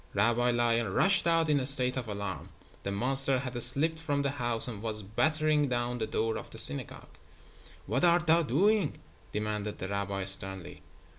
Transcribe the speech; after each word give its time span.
Rabbi 0.15 0.49
Lion 0.49 0.91
rushed 0.91 1.27
out 1.27 1.47
in 1.47 1.59
a 1.59 1.65
state 1.67 1.95
of 1.95 2.07
alarm. 2.07 2.49
The 2.81 2.91
monster 2.91 3.37
had 3.37 3.61
slipped 3.61 3.99
from 3.99 4.23
the 4.23 4.31
house 4.31 4.67
and 4.67 4.81
was 4.81 5.03
battering 5.03 5.67
down 5.69 5.99
the 5.99 6.07
door 6.07 6.37
of 6.37 6.49
the 6.49 6.57
synagogue. 6.57 7.19
"What 7.85 8.03
art 8.03 8.25
thou 8.25 8.41
doing?" 8.41 8.97
demanded 9.31 9.77
the 9.77 9.87
rabbi, 9.89 10.23
sternly. 10.23 10.81